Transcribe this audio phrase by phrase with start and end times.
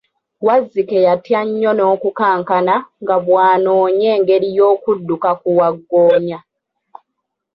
[0.47, 6.39] Wazzike yatya nnyo n'okukankana nga bw'anonya engeri y'okudduka ku Waggoonya.